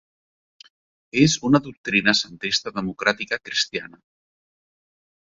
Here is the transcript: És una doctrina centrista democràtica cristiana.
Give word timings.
És 1.23 1.35
una 1.49 1.61
doctrina 1.67 2.15
centrista 2.19 2.73
democràtica 2.79 3.39
cristiana. 3.51 4.01